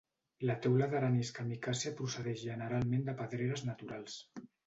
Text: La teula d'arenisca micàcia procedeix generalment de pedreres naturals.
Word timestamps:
La 0.49 0.53
teula 0.65 0.85
d'arenisca 0.93 1.45
micàcia 1.49 1.93
procedeix 2.01 2.41
generalment 2.47 3.05
de 3.11 3.17
pedreres 3.23 3.65
naturals. 3.71 4.19